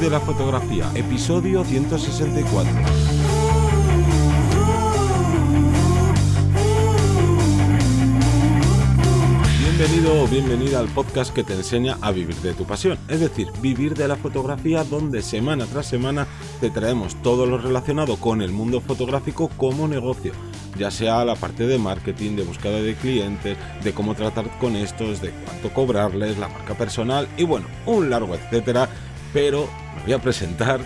de 0.00 0.08
la 0.08 0.20
fotografía, 0.20 0.90
episodio 0.94 1.62
164. 1.62 2.72
Bienvenido 9.58 10.22
o 10.22 10.26
bienvenida 10.26 10.80
al 10.80 10.88
podcast 10.88 11.34
que 11.34 11.44
te 11.44 11.52
enseña 11.52 11.98
a 12.00 12.12
vivir 12.12 12.34
de 12.36 12.54
tu 12.54 12.64
pasión, 12.64 12.98
es 13.08 13.20
decir, 13.20 13.48
vivir 13.60 13.94
de 13.94 14.08
la 14.08 14.16
fotografía 14.16 14.84
donde 14.84 15.20
semana 15.20 15.66
tras 15.66 15.86
semana 15.86 16.26
te 16.62 16.70
traemos 16.70 17.20
todo 17.22 17.44
lo 17.44 17.58
relacionado 17.58 18.16
con 18.16 18.40
el 18.40 18.52
mundo 18.52 18.80
fotográfico 18.80 19.50
como 19.58 19.86
negocio, 19.86 20.32
ya 20.78 20.90
sea 20.90 21.26
la 21.26 21.34
parte 21.34 21.66
de 21.66 21.78
marketing, 21.78 22.36
de 22.36 22.44
búsqueda 22.44 22.80
de 22.80 22.94
clientes, 22.94 23.58
de 23.84 23.92
cómo 23.92 24.14
tratar 24.14 24.48
con 24.58 24.76
estos, 24.76 25.20
de 25.20 25.30
cuánto 25.44 25.74
cobrarles, 25.74 26.38
la 26.38 26.48
marca 26.48 26.72
personal 26.72 27.28
y 27.36 27.44
bueno, 27.44 27.66
un 27.84 28.08
largo 28.08 28.34
etcétera, 28.34 28.88
pero 29.32 29.68
voy 30.04 30.12
a 30.12 30.18
presentar 30.18 30.80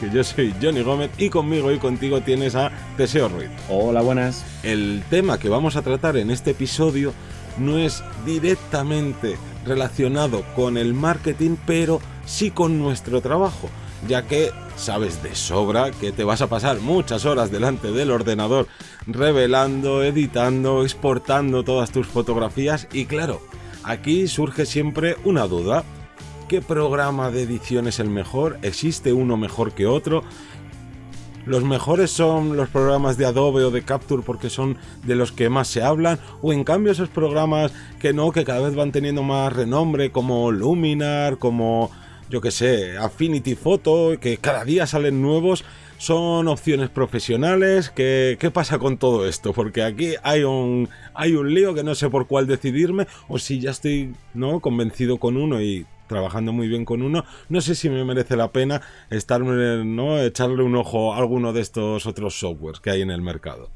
que 0.00 0.10
yo 0.10 0.22
soy 0.22 0.54
Johnny 0.62 0.82
Gómez 0.82 1.10
y 1.18 1.28
conmigo 1.28 1.72
y 1.72 1.78
contigo 1.78 2.20
tienes 2.20 2.54
a 2.54 2.70
Teseo 2.96 3.28
Ruiz. 3.28 3.50
Hola, 3.68 4.00
buenas. 4.00 4.44
El 4.62 5.02
tema 5.10 5.38
que 5.38 5.48
vamos 5.48 5.76
a 5.76 5.82
tratar 5.82 6.16
en 6.16 6.30
este 6.30 6.52
episodio 6.52 7.12
no 7.58 7.78
es 7.78 8.04
directamente 8.24 9.36
relacionado 9.64 10.44
con 10.54 10.76
el 10.76 10.94
marketing, 10.94 11.56
pero 11.66 12.00
sí 12.24 12.50
con 12.50 12.78
nuestro 12.78 13.20
trabajo, 13.20 13.68
ya 14.06 14.22
que 14.22 14.52
sabes 14.76 15.22
de 15.22 15.34
sobra 15.34 15.90
que 15.90 16.12
te 16.12 16.22
vas 16.22 16.40
a 16.40 16.46
pasar 16.46 16.78
muchas 16.78 17.24
horas 17.24 17.50
delante 17.50 17.90
del 17.90 18.12
ordenador 18.12 18.68
revelando, 19.06 20.04
editando, 20.04 20.84
exportando 20.84 21.64
todas 21.64 21.90
tus 21.90 22.06
fotografías 22.06 22.86
y 22.92 23.06
claro, 23.06 23.42
aquí 23.82 24.28
surge 24.28 24.66
siempre 24.66 25.16
una 25.24 25.46
duda. 25.46 25.84
¿Qué 26.48 26.62
programa 26.62 27.30
de 27.30 27.42
edición 27.42 27.88
es 27.88 28.00
el 28.00 28.08
mejor? 28.08 28.58
¿Existe 28.62 29.12
uno 29.12 29.36
mejor 29.36 29.72
que 29.72 29.86
otro? 29.86 30.24
los 31.44 31.64
mejores 31.64 32.10
son 32.10 32.58
los 32.58 32.68
programas 32.68 33.16
de 33.16 33.24
Adobe 33.24 33.64
o 33.64 33.70
de 33.70 33.82
Capture 33.82 34.22
porque 34.22 34.50
son 34.50 34.76
de 35.04 35.14
los 35.14 35.32
que 35.32 35.48
más 35.48 35.68
se 35.68 35.82
hablan, 35.82 36.18
o 36.42 36.52
en 36.52 36.62
cambio 36.62 36.92
esos 36.92 37.08
programas 37.08 37.72
que 38.00 38.12
no, 38.12 38.32
que 38.32 38.44
cada 38.44 38.60
vez 38.60 38.74
van 38.74 38.92
teniendo 38.92 39.22
más 39.22 39.52
renombre, 39.52 40.10
como 40.10 40.50
Luminar, 40.52 41.38
como 41.38 41.90
yo 42.28 42.42
que 42.42 42.50
sé, 42.50 42.98
Affinity 42.98 43.54
Photo, 43.54 44.18
que 44.20 44.36
cada 44.36 44.64
día 44.64 44.86
salen 44.86 45.22
nuevos, 45.22 45.64
son 45.96 46.48
opciones 46.48 46.90
profesionales. 46.90 47.90
¿Qué, 47.90 48.36
¿Qué, 48.38 48.50
pasa 48.50 48.78
con 48.78 48.98
todo 48.98 49.26
esto? 49.26 49.54
Porque 49.54 49.82
aquí 49.82 50.14
hay 50.22 50.44
un, 50.44 50.90
hay 51.14 51.32
un 51.32 51.54
lío 51.54 51.72
que 51.74 51.82
no 51.82 51.94
sé 51.94 52.10
por 52.10 52.26
cuál 52.26 52.46
decidirme, 52.46 53.06
o 53.26 53.38
si 53.38 53.58
ya 53.58 53.70
estoy 53.70 54.14
¿no? 54.34 54.60
convencido 54.60 55.16
con 55.16 55.38
uno 55.38 55.62
y 55.62 55.86
trabajando 56.08 56.52
muy 56.52 56.66
bien 56.66 56.84
con 56.84 57.02
uno. 57.02 57.24
No 57.48 57.60
sé 57.60 57.74
si 57.74 57.88
me 57.88 58.04
merece 58.04 58.36
la 58.36 58.50
pena 58.50 58.82
estar, 59.10 59.40
¿no? 59.40 60.18
echarle 60.18 60.62
un 60.62 60.74
ojo 60.74 61.14
a 61.14 61.18
alguno 61.18 61.52
de 61.52 61.60
estos 61.60 62.06
otros 62.06 62.38
softwares 62.38 62.80
que 62.80 62.90
hay 62.90 63.02
en 63.02 63.10
el 63.10 63.22
mercado. 63.22 63.70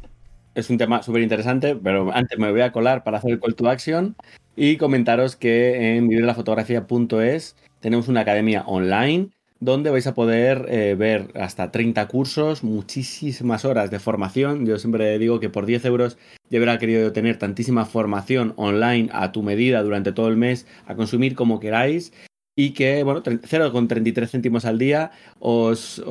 Es 0.55 0.69
un 0.69 0.79
tema 0.79 1.03
súper 1.03 1.23
interesante, 1.23 1.77
pero 1.77 2.13
antes 2.13 2.39
me 2.39 2.51
voy 2.51 2.61
a 2.61 2.73
colar 2.73 3.05
para 3.05 3.19
hacer 3.19 3.31
el 3.33 3.41
call 3.41 3.55
to 3.55 3.69
action 3.69 4.17
y 4.57 4.77
comentaros 4.77 5.37
que 5.37 5.97
en 5.97 6.09
vivirlafotografía.es 6.09 7.57
tenemos 7.81 8.09
una 8.09 8.21
academia 8.21 8.63
online 8.67 9.31
donde 9.63 9.91
vais 9.91 10.09
a 10.09 10.15
poder 10.15 10.67
eh, 10.69 10.97
ver 10.99 11.29
hasta 11.37 11.71
30 11.71 12.09
cursos, 12.09 12.65
muchísimas 12.65 13.65
horas 13.65 13.93
de 13.93 14.01
formación. 14.01 14.67
Yo 14.67 14.77
siempre 14.77 15.17
digo 15.21 15.39
que 15.39 15.51
por 15.51 15.67
10 15.67 15.85
euros 15.85 16.19
ya 16.51 16.59
habrá 16.59 16.81
querido 16.81 17.13
tener 17.13 17.39
tantísima 17.39 17.85
formación 17.85 18.55
online 18.57 19.09
a 19.13 19.31
tu 19.31 19.45
medida 19.45 19.85
durante 19.85 20.11
todo 20.11 20.27
el 20.27 20.37
mes, 20.37 20.67
a 20.87 20.97
consumir 20.97 21.37
como 21.37 21.61
queráis. 21.61 22.13
Y 22.57 22.73
que, 22.73 23.03
bueno, 23.03 23.23
0,33 23.23 24.29
céntimos 24.29 24.67
al 24.67 24.79
día 24.79 25.13
os, 25.39 26.03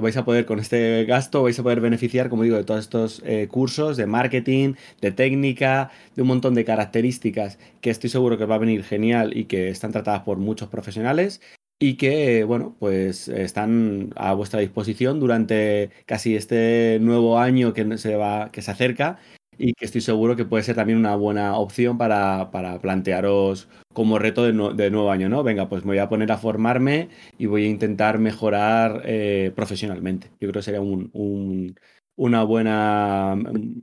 vais 0.00 0.16
a 0.16 0.24
poder, 0.24 0.46
con 0.46 0.58
este 0.58 1.04
gasto, 1.04 1.42
vais 1.42 1.58
a 1.58 1.62
poder 1.62 1.80
beneficiar, 1.80 2.28
como 2.28 2.42
digo, 2.42 2.56
de 2.56 2.64
todos 2.64 2.80
estos 2.80 3.22
eh, 3.24 3.46
cursos 3.48 3.96
de 3.96 4.06
marketing, 4.06 4.74
de 5.00 5.12
técnica, 5.12 5.90
de 6.16 6.22
un 6.22 6.28
montón 6.28 6.54
de 6.54 6.64
características 6.64 7.58
que 7.82 7.90
estoy 7.90 8.10
seguro 8.10 8.38
que 8.38 8.46
va 8.46 8.56
a 8.56 8.58
venir 8.58 8.82
genial 8.82 9.36
y 9.36 9.44
que 9.44 9.68
están 9.68 9.92
tratadas 9.92 10.22
por 10.22 10.38
muchos 10.38 10.68
profesionales 10.68 11.40
y 11.78 11.96
que, 11.96 12.44
bueno, 12.44 12.76
pues 12.78 13.28
están 13.28 14.12
a 14.16 14.32
vuestra 14.34 14.60
disposición 14.60 15.20
durante 15.20 15.90
casi 16.06 16.36
este 16.36 16.98
nuevo 17.00 17.38
año 17.38 17.74
que 17.74 17.98
se, 17.98 18.16
va, 18.16 18.50
que 18.50 18.62
se 18.62 18.70
acerca 18.70 19.18
y 19.58 19.74
que 19.74 19.84
estoy 19.84 20.00
seguro 20.00 20.36
que 20.36 20.44
puede 20.44 20.64
ser 20.64 20.76
también 20.76 20.98
una 20.98 21.16
buena 21.16 21.56
opción 21.56 21.98
para, 21.98 22.50
para 22.50 22.80
plantearos 22.80 23.68
como 23.92 24.18
reto 24.18 24.44
de, 24.44 24.52
nuevo 24.90 25.10
año, 25.10 25.28
¿no? 25.28 25.42
Venga, 25.42 25.68
pues 25.68 25.84
me 25.84 25.92
voy 25.92 25.98
a 25.98 26.08
poner 26.08 26.30
a 26.32 26.38
formarme 26.38 27.08
y 27.38 27.46
voy 27.46 27.64
a 27.64 27.68
intentar 27.68 28.18
mejorar 28.18 29.02
eh, 29.04 29.52
profesionalmente. 29.54 30.28
Yo 30.40 30.48
creo 30.48 30.60
que 30.60 30.62
sería 30.62 30.82
un, 30.82 31.08
un, 31.14 31.76
una 32.16 32.42
buena, 32.42 33.34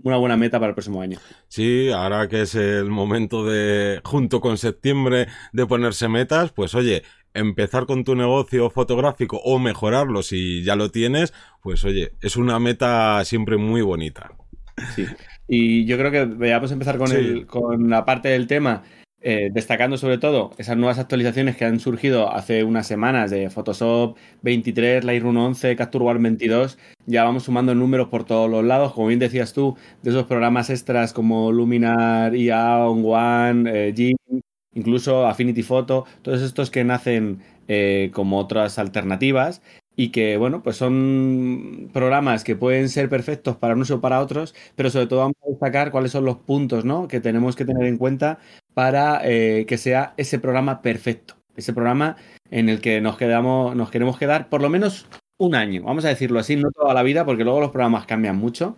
una 0.04 0.18
buena 0.18 0.38
meta 0.38 0.60
para 0.60 0.70
el 0.70 0.76
próximo 0.76 1.02
año. 1.02 1.20
Sí, 1.48 1.90
ahora 1.92 2.28
que 2.28 2.42
es 2.42 2.54
el 2.54 2.92
momento 2.92 3.46
de, 3.46 4.02
junto 4.04 4.42
con 4.42 4.58
septiembre, 4.58 5.28
de 5.52 5.66
ponerse 5.66 6.08
metas, 6.08 6.52
pues 6.52 6.76
oye, 6.76 7.04
empezar 7.34 7.86
con 7.86 8.04
tu 8.04 8.16
negocio 8.16 8.70
fotográfico 8.70 9.38
o 9.44 9.60
mejorarlo 9.60 10.24
si 10.24 10.64
ya 10.64 10.76
lo 10.76 10.92
tienes, 10.92 11.34
pues 11.62 11.84
oye, 11.84 12.12
es 12.22 12.38
una 12.38 12.60
meta 12.60 13.24
siempre 13.26 13.58
muy 13.58 13.82
bonita. 13.82 14.32
Sí. 14.96 15.06
Y 15.48 15.86
yo 15.86 15.98
creo 15.98 16.12
que 16.12 16.26
vamos 16.52 16.72
a 16.72 16.74
empezar 16.74 16.98
con, 16.98 17.12
el, 17.12 17.46
con 17.46 17.90
la 17.90 18.06
parte 18.06 18.30
del 18.30 18.48
tema, 18.48 18.84
eh, 19.22 19.50
destacando 19.54 19.98
sobre 19.98 20.18
todo 20.18 20.52
esas 20.58 20.76
nuevas 20.78 21.00
actualizaciones 21.00 21.56
que 21.56 21.64
han 21.64 21.80
surgido 21.80 22.34
hace 22.34 22.64
unas 22.64 22.88
semanas 22.88 23.32
de 23.32 23.50
Photoshop 23.50 24.18
23, 24.42 25.04
Lightroom 25.04 25.38
11, 25.38 25.76
Capture 25.76 26.06
One 26.06 26.20
22. 26.22 26.78
Ya 27.06 27.24
vamos 27.24 27.44
sumando 27.44 27.76
números 27.76 28.10
por 28.10 28.26
todos 28.26 28.50
los 28.50 28.64
lados, 28.64 28.94
como 28.94 29.08
bien 29.08 29.20
decías 29.20 29.54
tú, 29.54 29.78
de 30.02 30.10
esos 30.10 30.26
programas 30.26 30.70
extras 30.70 31.14
como 31.14 31.52
Luminar, 31.52 32.36
IA, 32.36 32.80
On 32.80 33.04
One, 33.06 33.90
eh, 33.90 33.94
incluso 34.76 35.28
Affinity 35.28 35.64
Photo, 35.64 36.06
todos 36.22 36.42
estos 36.42 36.70
que 36.72 36.84
nacen 36.84 37.42
eh, 37.68 38.12
como 38.14 38.40
otras 38.40 38.80
alternativas 38.80 39.62
y 39.96 40.10
que, 40.10 40.38
bueno, 40.38 40.64
pues 40.64 40.78
son 40.78 41.90
programas 41.94 42.44
que 42.44 42.56
pueden 42.56 42.90
ser 42.90 43.10
perfectos 43.10 43.58
para 43.58 43.76
unos 43.76 43.92
o 43.92 44.02
para 44.02 44.20
otros, 44.20 44.56
pero 44.76 44.90
sobre 44.90 45.08
todo 45.08 45.20
vamos 45.20 45.36
a 45.46 45.50
destacar 45.50 45.92
cuáles 45.92 46.12
son 46.12 46.26
los 46.26 46.38
puntos 46.38 46.84
¿no? 46.84 47.08
que 47.08 47.20
tenemos 47.20 47.56
que 47.56 47.66
tener 47.66 47.86
en 47.86 47.98
cuenta 47.98 48.40
para 48.74 49.22
eh, 49.24 49.66
que 49.68 49.78
sea 49.78 50.14
ese 50.18 50.40
programa 50.40 50.82
perfecto, 50.82 51.36
ese 51.56 51.74
programa 51.74 52.18
en 52.50 52.70
el 52.70 52.82
que 52.82 53.02
nos, 53.02 53.18
quedamos, 53.18 53.76
nos 53.76 53.92
queremos 53.92 54.18
quedar 54.18 54.50
por 54.50 54.62
lo 54.62 54.70
menos 54.70 55.08
un 55.38 55.56
año, 55.56 55.84
vamos 55.84 56.06
a 56.06 56.10
decirlo 56.10 56.40
así, 56.40 56.56
no 56.56 56.72
toda 56.72 56.94
la 56.94 57.04
vida, 57.04 57.26
porque 57.26 57.44
luego 57.44 57.60
los 57.60 57.72
programas 57.72 58.06
cambian 58.06 58.38
mucho, 58.38 58.78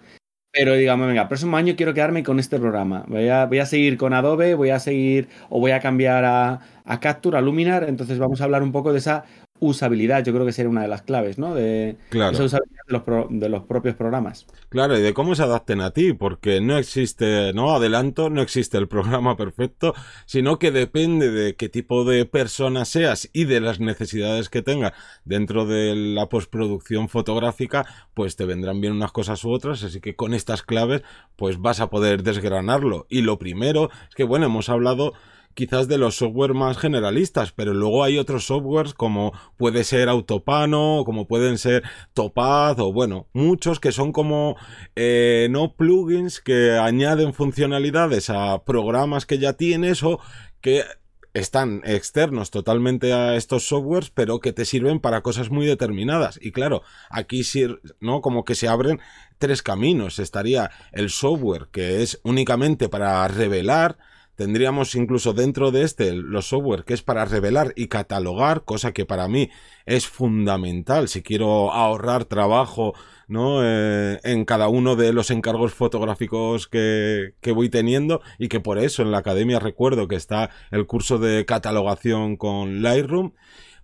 pero 0.56 0.74
digamos, 0.76 1.08
venga, 1.08 1.28
próximo 1.28 1.58
año 1.58 1.76
quiero 1.76 1.94
quedarme 1.94 2.24
con 2.24 2.40
este 2.40 2.58
programa. 2.60 3.04
Voy 3.08 3.28
a, 3.28 3.46
voy 3.46 3.60
a 3.60 3.66
seguir 3.66 3.98
con 3.98 4.14
Adobe, 4.14 4.56
voy 4.56 4.70
a 4.70 4.80
seguir 4.80 5.28
o 5.50 5.60
voy 5.60 5.72
a 5.72 5.82
cambiar 5.82 6.24
a, 6.24 6.62
a 6.86 7.00
Capture, 7.02 7.38
a 7.38 7.42
Luminar. 7.42 7.84
Entonces 7.90 8.20
vamos 8.20 8.40
a 8.40 8.46
hablar 8.46 8.64
un 8.64 8.72
poco 8.72 8.94
de 8.94 9.00
esa 9.00 9.26
usabilidad, 9.60 10.24
yo 10.24 10.34
creo 10.34 10.46
que 10.46 10.52
sería 10.52 10.70
una 10.70 10.82
de 10.82 10.88
las 10.88 11.02
claves, 11.02 11.38
¿no? 11.38 11.56
De 11.56 11.98
esa 12.12 12.44
usabilidad 12.44 12.82
de 12.88 12.94
los, 12.94 13.26
de 13.30 13.50
los, 13.50 13.64
propios 13.64 13.96
programas. 13.96 14.46
Claro, 14.70 14.98
y 14.98 15.02
de 15.02 15.14
cómo 15.14 15.34
se 15.34 15.44
adapten 15.44 15.80
a 15.80 15.92
ti, 15.92 16.14
porque 16.14 16.60
no 16.60 16.78
existe, 16.78 17.54
no 17.54 17.74
adelanto, 17.74 18.30
no 18.30 18.42
existe 18.42 18.78
el 18.78 18.88
programa 18.90 19.38
perfecto, 19.38 19.94
sino 20.26 20.60
que 20.60 20.72
depende 20.72 21.32
de 21.32 21.56
qué 21.56 21.70
tipo 21.70 22.04
de 22.04 22.26
persona 22.26 22.84
seas 22.84 23.30
y 23.32 23.46
de 23.46 23.62
las 23.62 23.80
necesidades 23.80 24.50
que 24.50 24.62
tengas 24.62 24.94
dentro 25.24 25.66
de 25.66 25.96
la 25.96 26.28
postproducción 26.28 27.08
fotográfica, 27.08 27.86
pues 28.14 28.36
te 28.36 28.46
vendrán 28.46 28.82
bien 28.82 28.94
unas 28.94 29.14
cosas 29.14 29.44
u 29.46 29.52
otras, 29.52 29.84
así 29.84 30.02
que 30.02 30.16
con 30.16 30.34
estas 30.34 30.64
claves, 30.64 31.02
pues 31.38 31.60
vas 31.60 31.80
a 31.80 31.90
poder 31.90 32.24
desgranarlo. 32.24 33.08
Y 33.10 33.22
lo 33.22 33.40
primero 33.40 33.90
es 34.10 34.16
que, 34.16 34.26
bueno, 34.26 34.48
hemos 34.48 34.68
hablado 34.68 35.14
quizás 35.56 35.88
de 35.88 35.98
los 35.98 36.16
software 36.16 36.54
más 36.54 36.78
generalistas, 36.78 37.52
pero 37.52 37.74
luego 37.74 38.04
hay 38.04 38.19
otros 38.19 38.46
softwares 38.46 38.94
como 38.94 39.34
puede 39.57 39.84
ser 39.84 40.10
Autopano, 40.10 41.04
como 41.06 41.28
pueden 41.28 41.57
ser 41.57 41.84
Topaz, 42.13 42.78
o 42.80 42.94
bueno, 42.94 43.28
muchos 43.34 43.80
que 43.80 43.92
son 43.92 44.12
como 44.12 44.57
eh, 44.96 45.48
no 45.50 45.74
plugins 45.75 46.42
que 46.42 46.78
añaden 46.78 47.34
funcionalidades 47.34 48.30
a 48.30 48.63
programas 48.63 49.25
que 49.25 49.40
ya 49.40 49.54
tienes 49.54 50.04
o 50.04 50.19
que 50.62 50.84
están 51.36 51.81
externos 51.84 52.50
totalmente 52.50 53.12
a 53.12 53.36
estos 53.36 53.68
softwares, 53.68 54.10
pero 54.10 54.40
que 54.40 54.54
te 54.54 54.63
sirven 54.63 55.01
para 55.01 55.22
cosas 55.22 55.50
muy 55.50 55.66
determinadas. 55.66 56.40
Y 56.42 56.54
claro, 56.54 56.81
aquí 57.10 57.44
sí, 57.44 57.68
¿no? 58.00 58.22
Como 58.22 58.46
que 58.46 58.56
se 58.56 58.69
abren 58.69 59.01
tres 59.38 59.62
caminos. 59.62 60.18
Estaría 60.18 60.72
el 60.94 61.10
software 61.10 61.68
que 61.74 62.01
es 62.01 62.22
únicamente 62.24 62.88
para 62.88 63.28
revelar, 63.28 63.98
Tendríamos 64.36 64.96
incluso 64.96 65.34
dentro 65.34 65.72
de 65.72 65.84
este 65.84 66.14
los 66.14 66.48
software 66.48 66.84
que 66.84 66.94
es 66.94 67.02
para 67.02 67.26
revelar 67.26 67.74
y 67.76 67.88
catalogar, 67.88 68.64
cosa 68.64 68.92
que 68.92 69.06
para 69.06 69.28
mí 69.28 69.50
es 69.86 70.08
fundamental 70.08 71.08
si 71.08 71.22
quiero 71.22 71.72
ahorrar 71.72 72.26
trabajo 72.26 72.94
¿no? 73.28 73.62
Eh, 73.64 74.20
en 74.24 74.46
cada 74.46 74.68
uno 74.68 74.96
de 74.96 75.14
los 75.14 75.32
encargos 75.32 75.74
fotográficos 75.74 76.68
que, 76.68 77.34
que 77.42 77.52
voy 77.52 77.70
teniendo 77.70 78.22
y 78.38 78.50
que 78.50 78.60
por 78.60 78.78
eso 78.78 79.02
en 79.02 79.12
la 79.12 79.20
academia 79.20 79.60
recuerdo 79.60 80.08
que 80.08 80.16
está 80.16 80.50
el 80.72 80.86
curso 80.86 81.18
de 81.18 81.46
catalogación 81.46 82.38
con 82.38 82.82
Lightroom 82.82 83.32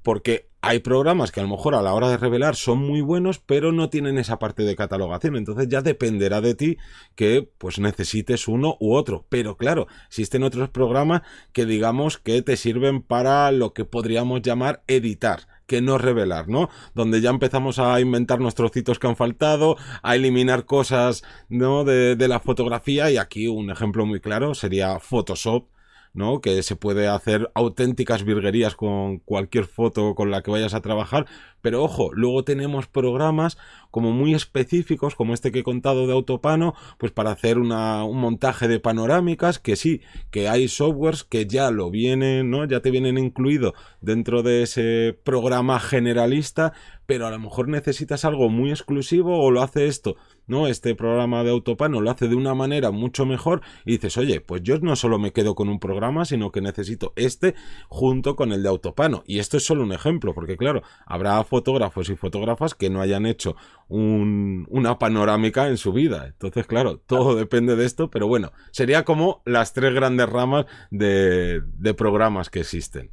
porque 0.04 0.52
hay 0.64 0.80
programas 0.80 1.32
que 1.32 1.40
a 1.40 1.44
lo 1.44 1.50
mejor 1.50 1.74
a 1.74 1.82
la 1.82 1.94
hora 1.94 2.10
de 2.10 2.18
revelar 2.18 2.56
son 2.56 2.78
muy 2.78 3.02
buenos, 3.02 3.40
pero 3.40 3.72
no 3.72 3.90
tienen 3.90 4.20
esa 4.20 4.38
parte 4.38 4.64
de 4.64 4.76
catalogación. 4.76 5.36
Entonces 5.36 5.68
ya 5.68 5.82
dependerá 5.82 6.40
de 6.40 6.54
ti 6.54 6.78
que 7.16 7.50
pues 7.58 7.80
necesites 7.80 8.48
uno 8.48 8.78
u 8.80 8.94
otro. 8.94 9.26
Pero 9.30 9.58
claro, 9.58 9.88
existen 10.08 10.44
otros 10.44 10.70
programas 10.70 11.24
que 11.52 11.66
digamos 11.66 12.20
que 12.20 12.44
te 12.44 12.58
sirven 12.58 13.02
para 13.02 13.52
lo 13.52 13.74
que 13.74 13.86
podríamos 13.86 14.44
llamar 14.44 14.84
editar 14.88 15.48
que 15.66 15.82
no 15.82 15.98
revelar, 15.98 16.50
¿no? 16.50 16.70
Donde 16.94 17.22
ya 17.22 17.30
empezamos 17.30 17.80
a 17.80 18.02
inventar 18.02 18.42
nuestros 18.42 18.72
trocitos 18.72 19.00
que 19.00 19.08
han 19.08 19.16
faltado, 19.16 19.78
a 20.04 20.18
eliminar 20.18 20.66
cosas, 20.66 21.24
¿no? 21.48 21.86
De, 21.86 22.18
de 22.18 22.28
la 22.28 22.42
fotografía 22.42 23.10
y 23.10 23.16
aquí 23.16 23.48
un 23.48 23.72
ejemplo 23.72 24.06
muy 24.06 24.20
claro 24.20 24.54
sería 24.54 25.00
Photoshop 25.00 25.70
¿no? 26.14 26.42
Que 26.42 26.62
se 26.64 26.76
puede 26.76 27.08
hacer 27.08 27.50
auténticas 27.54 28.24
virguerías 28.24 28.76
con 28.76 29.20
cualquier 29.20 29.66
foto 29.66 30.16
con 30.16 30.32
la 30.32 30.42
que 30.42 30.52
vayas 30.52 30.74
a 30.74 30.82
trabajar, 30.82 31.26
pero 31.62 31.84
ojo, 31.84 32.12
luego 32.14 32.44
tenemos 32.44 32.88
programas 32.88 33.58
como 33.92 34.12
muy 34.12 34.34
específicos, 34.34 35.16
como 35.16 35.34
este 35.34 35.52
que 35.52 35.60
he 35.60 35.64
contado 35.64 36.08
de 36.08 36.14
Autopano, 36.14 36.74
pues 36.98 37.12
para 37.12 37.32
hacer 37.32 37.60
una, 37.60 38.04
un 38.04 38.20
montaje 38.20 38.68
de 38.68 38.80
panorámicas, 38.80 39.60
que 39.60 39.76
sí, 39.76 40.02
que 40.32 40.50
hay 40.50 40.68
softwares 40.68 41.24
que 41.24 41.46
ya 41.46 41.72
lo 41.72 41.92
vienen, 41.92 42.50
¿no? 42.50 42.66
Ya 42.66 42.82
te 42.82 42.92
vienen 42.92 43.18
incluido 43.18 43.74
dentro 44.02 44.44
de 44.44 44.64
ese 44.64 45.18
programa 45.24 45.80
generalista, 45.80 46.74
pero 47.06 47.28
a 47.28 47.32
lo 47.32 47.40
mejor 47.40 47.68
necesitas 47.68 48.26
algo 48.26 48.50
muy 48.50 48.72
exclusivo 48.72 49.44
o 49.44 49.52
lo 49.52 49.62
hace 49.62 49.88
esto 49.88 50.16
¿no? 50.48 50.68
Este 50.68 50.96
programa 50.96 51.44
de 51.44 51.52
Autopano 51.52 52.02
lo 52.02 52.12
hace 52.12 52.28
de 52.28 52.36
una 52.36 52.54
manera 52.54 52.92
mucho 52.92 53.26
mejor 53.26 53.62
y 53.86 53.94
dices, 53.94 54.18
oye, 54.18 54.42
pues 54.42 54.62
yo 54.64 54.80
no 54.80 54.96
solo 54.96 55.20
me 55.20 55.32
quedo 55.32 55.56
con 55.56 55.70
un 55.70 55.80
programa, 55.80 56.26
sino 56.26 56.52
que 56.52 56.62
necesito 56.62 57.14
este 57.16 57.56
junto 57.88 58.36
con 58.36 58.52
el 58.52 58.64
de 58.64 58.70
Autopano. 58.70 59.24
Y 59.26 59.40
esto 59.40 59.58
es 59.58 59.66
solo 59.66 59.84
un 59.84 59.94
ejemplo, 59.94 60.34
porque 60.34 60.58
claro, 60.58 60.82
habrá 61.06 61.44
fotógrafos 61.44 62.10
y 62.10 62.16
fotógrafas 62.16 62.76
que 62.76 62.90
no 62.90 63.02
hayan 63.02 63.26
hecho 63.26 63.56
una 63.88 65.00
panorámica 65.00 65.68
en 65.68 65.78
su 65.78 65.94
vida. 65.94 66.28
Entonces, 66.28 66.66
claro, 66.66 66.98
todo 66.98 67.36
depende 67.36 67.76
de 67.76 67.86
esto, 67.86 68.10
pero 68.10 68.28
bueno, 68.28 68.52
sería 68.72 69.04
como 69.04 69.42
las 69.46 69.74
tres 69.74 69.94
grandes 69.94 70.30
ramas 70.30 70.66
de, 70.92 71.62
de 71.66 71.94
programas 71.94 72.50
que 72.50 72.62
existen. 72.62 73.12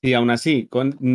Y 0.00 0.12
aún 0.12 0.30
así, 0.30 0.68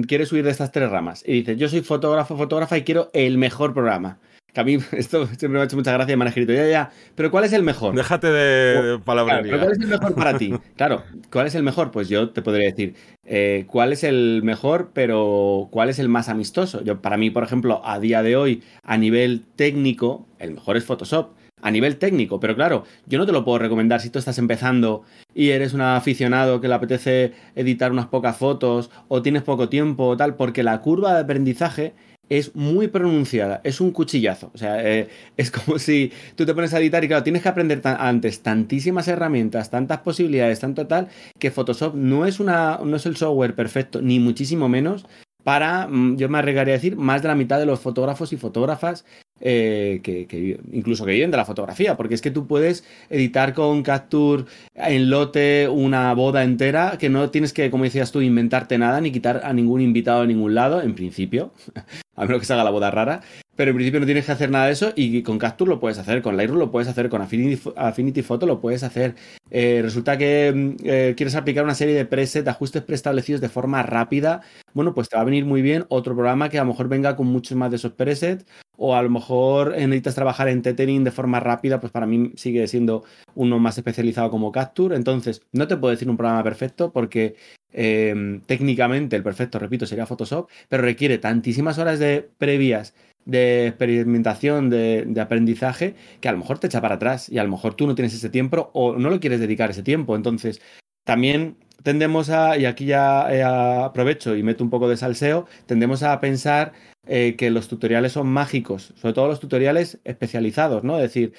quieres 0.07 0.31
huir 0.33 0.43
de 0.43 0.51
estas 0.51 0.71
tres 0.71 0.89
ramas 0.89 1.23
y 1.25 1.33
dices, 1.33 1.57
yo 1.57 1.69
soy 1.69 1.81
fotógrafo, 1.81 2.35
fotógrafa 2.35 2.77
y 2.77 2.83
quiero 2.83 3.09
el 3.13 3.37
mejor 3.37 3.73
programa 3.73 4.19
que 4.53 4.61
a 4.61 4.63
mí 4.63 4.77
esto 4.91 5.25
siempre 5.27 5.49
me 5.49 5.59
ha 5.61 5.63
hecho 5.63 5.75
mucha 5.75 5.91
gracia 5.91 6.13
y 6.13 6.17
me 6.17 6.23
han 6.23 6.27
escrito, 6.29 6.53
ya, 6.53 6.67
ya, 6.67 6.91
pero 7.15 7.31
¿cuál 7.31 7.43
es 7.43 7.53
el 7.53 7.63
mejor? 7.63 7.95
Déjate 7.95 8.27
de 8.27 8.99
palabras. 8.99 9.45
¿Cuál 9.47 9.71
es 9.71 9.79
el 9.79 9.87
mejor 9.87 10.15
para 10.15 10.37
ti? 10.37 10.53
Claro, 10.75 11.03
¿cuál 11.31 11.47
es 11.47 11.55
el 11.55 11.63
mejor? 11.63 11.91
Pues 11.91 12.09
yo 12.09 12.29
te 12.29 12.41
podría 12.41 12.67
decir, 12.67 12.95
eh, 13.25 13.65
¿cuál 13.67 13.93
es 13.93 14.03
el 14.03 14.41
mejor, 14.43 14.91
pero 14.93 15.67
cuál 15.71 15.89
es 15.89 15.99
el 15.99 16.09
más 16.09 16.29
amistoso? 16.29 16.83
Yo, 16.83 17.01
para 17.01 17.17
mí, 17.17 17.29
por 17.29 17.43
ejemplo, 17.43 17.81
a 17.85 17.99
día 17.99 18.23
de 18.23 18.35
hoy, 18.35 18.63
a 18.83 18.97
nivel 18.97 19.43
técnico, 19.55 20.27
el 20.39 20.51
mejor 20.51 20.77
es 20.77 20.85
Photoshop. 20.85 21.31
A 21.61 21.71
nivel 21.71 21.95
técnico, 21.95 22.41
pero 22.41 22.55
claro, 22.55 22.83
yo 23.05 23.17
no 23.17 23.25
te 23.25 23.31
lo 23.31 23.45
puedo 23.45 23.57
recomendar 23.57 24.01
si 24.01 24.09
tú 24.09 24.19
estás 24.19 24.37
empezando 24.37 25.03
y 25.33 25.51
eres 25.51 25.73
un 25.73 25.79
aficionado 25.79 26.59
que 26.59 26.67
le 26.67 26.73
apetece 26.73 27.31
editar 27.55 27.93
unas 27.93 28.07
pocas 28.07 28.35
fotos 28.35 28.91
o 29.07 29.21
tienes 29.21 29.43
poco 29.43 29.69
tiempo 29.69 30.07
o 30.07 30.17
tal, 30.17 30.35
porque 30.35 30.61
la 30.61 30.81
curva 30.81 31.13
de 31.13 31.21
aprendizaje 31.21 31.93
es 32.29 32.55
muy 32.55 32.87
pronunciada, 32.87 33.61
es 33.63 33.81
un 33.81 33.91
cuchillazo. 33.91 34.51
O 34.53 34.57
sea, 34.57 34.83
eh, 34.83 35.09
es 35.37 35.51
como 35.51 35.79
si 35.79 36.11
tú 36.35 36.45
te 36.45 36.53
pones 36.53 36.73
a 36.73 36.79
editar 36.79 37.03
y 37.03 37.07
claro, 37.07 37.23
tienes 37.23 37.43
que 37.43 37.49
aprender 37.49 37.81
antes 37.83 38.41
tantísimas 38.41 39.07
herramientas, 39.07 39.69
tantas 39.69 39.99
posibilidades, 39.99 40.59
tanto 40.59 40.87
tal, 40.87 41.09
que 41.39 41.51
Photoshop 41.51 41.95
no 41.95 42.25
es, 42.25 42.39
una, 42.39 42.79
no 42.83 42.95
es 42.95 43.05
el 43.05 43.17
software 43.17 43.55
perfecto, 43.55 44.01
ni 44.01 44.19
muchísimo 44.19 44.69
menos, 44.69 45.05
para, 45.43 45.87
mm, 45.87 46.17
yo 46.17 46.29
me 46.29 46.39
arriesgaría 46.39 46.73
a 46.73 46.77
decir, 46.77 46.95
más 46.95 47.21
de 47.21 47.27
la 47.27 47.35
mitad 47.35 47.59
de 47.59 47.65
los 47.65 47.79
fotógrafos 47.79 48.33
y 48.33 48.37
fotógrafas 48.37 49.05
eh, 49.45 49.99
que, 50.01 50.57
incluso 50.71 51.03
que 51.03 51.11
viven 51.11 51.29
de 51.29 51.35
la 51.35 51.43
fotografía, 51.43 51.97
porque 51.97 52.15
es 52.15 52.21
que 52.21 52.31
tú 52.31 52.47
puedes 52.47 52.85
editar 53.09 53.53
con 53.53 53.83
Capture 53.83 54.45
en 54.73 55.09
lote 55.09 55.67
una 55.67 56.13
boda 56.13 56.43
entera, 56.43 56.97
que 56.97 57.09
no 57.09 57.29
tienes 57.29 57.51
que, 57.51 57.69
como 57.69 57.83
decías 57.83 58.13
tú, 58.13 58.21
inventarte 58.21 58.77
nada 58.77 59.01
ni 59.01 59.11
quitar 59.11 59.41
a 59.43 59.51
ningún 59.51 59.81
invitado 59.81 60.21
a 60.21 60.25
ningún 60.25 60.55
lado, 60.55 60.81
en 60.81 60.95
principio, 60.95 61.51
a 62.15 62.23
menos 62.23 62.39
que 62.39 62.45
se 62.45 62.53
haga 62.53 62.63
la 62.63 62.69
boda 62.69 62.89
rara, 62.89 63.19
pero 63.57 63.71
en 63.71 63.75
principio 63.75 63.99
no 63.99 64.05
tienes 64.05 64.25
que 64.25 64.31
hacer 64.31 64.49
nada 64.49 64.67
de 64.67 64.71
eso 64.71 64.93
y 64.95 65.21
con 65.23 65.37
Capture 65.37 65.69
lo 65.69 65.79
puedes 65.81 65.97
hacer, 65.97 66.21
con 66.21 66.37
Lightroom 66.37 66.59
lo 66.59 66.71
puedes 66.71 66.87
hacer, 66.87 67.09
con 67.09 67.21
Affinity, 67.21 68.21
Photo 68.21 68.47
lo 68.47 68.61
puedes 68.61 68.81
hacer. 68.83 69.15
Eh, 69.51 69.81
resulta 69.83 70.17
que 70.17 70.53
mm, 70.55 70.75
eh, 70.85 71.13
quieres 71.17 71.35
aplicar 71.35 71.65
una 71.65 71.75
serie 71.75 71.95
de 71.95 72.05
presets, 72.05 72.45
de 72.45 72.51
ajustes 72.51 72.81
preestablecidos 72.81 73.41
de 73.41 73.49
forma 73.49 73.83
rápida. 73.83 74.41
Bueno, 74.73 74.93
pues 74.95 75.09
te 75.09 75.17
va 75.17 75.21
a 75.21 75.25
venir 75.25 75.45
muy 75.45 75.61
bien 75.61 75.85
otro 75.89 76.15
programa 76.15 76.49
que 76.49 76.57
a 76.57 76.63
lo 76.63 76.69
mejor 76.69 76.87
venga 76.87 77.15
con 77.17 77.27
muchos 77.27 77.57
más 77.57 77.69
de 77.69 77.75
esos 77.75 77.91
presets 77.91 78.45
o 78.77 78.95
a 78.95 79.01
lo 79.01 79.09
mejor 79.09 79.71
necesitas 79.71 80.15
trabajar 80.15 80.47
en 80.47 80.61
tethering 80.61 81.03
de 81.03 81.11
forma 81.11 81.39
rápida, 81.39 81.79
pues 81.79 81.91
para 81.91 82.07
mí 82.07 82.31
sigue 82.35 82.67
siendo 82.67 83.03
uno 83.35 83.59
más 83.59 83.77
especializado 83.77 84.29
como 84.29 84.51
Capture. 84.51 84.95
Entonces, 84.95 85.41
no 85.51 85.67
te 85.67 85.77
puedo 85.77 85.91
decir 85.91 86.09
un 86.09 86.17
programa 86.17 86.43
perfecto 86.43 86.91
porque 86.91 87.35
eh, 87.71 88.41
técnicamente 88.45 89.15
el 89.15 89.23
perfecto, 89.23 89.59
repito, 89.59 89.85
sería 89.85 90.05
Photoshop, 90.05 90.49
pero 90.69 90.83
requiere 90.83 91.17
tantísimas 91.17 91.77
horas 91.77 91.99
de 91.99 92.29
previas 92.37 92.93
de 93.25 93.67
experimentación, 93.67 94.69
de, 94.69 95.13
aprendizaje, 95.21 95.95
que 96.19 96.27
a 96.27 96.31
lo 96.31 96.39
mejor 96.39 96.59
te 96.59 96.67
echa 96.67 96.81
para 96.81 96.95
atrás 96.95 97.29
y 97.29 97.37
a 97.37 97.43
lo 97.43 97.49
mejor 97.49 97.73
tú 97.73 97.87
no 97.87 97.95
tienes 97.95 98.13
ese 98.13 98.29
tiempo 98.29 98.69
o 98.73 98.97
no 98.97 99.09
lo 99.09 99.19
quieres 99.19 99.39
dedicar 99.39 99.69
ese 99.71 99.83
tiempo. 99.83 100.15
Entonces, 100.15 100.61
también 101.05 101.57
tendemos 101.83 102.29
a, 102.29 102.57
y 102.57 102.65
aquí 102.65 102.85
ya 102.85 103.27
eh, 103.33 103.43
aprovecho 103.43 104.35
y 104.35 104.43
meto 104.43 104.63
un 104.63 104.69
poco 104.69 104.89
de 104.89 104.97
salseo, 104.97 105.45
tendemos 105.65 106.01
a 106.03 106.19
pensar 106.19 106.73
eh, 107.05 107.35
que 107.37 107.51
los 107.51 107.67
tutoriales 107.67 108.13
son 108.13 108.27
mágicos, 108.27 108.93
sobre 108.95 109.13
todo 109.13 109.27
los 109.27 109.39
tutoriales 109.39 109.99
especializados, 110.05 110.83
¿no? 110.83 110.97
Es 110.97 111.03
decir, 111.03 111.33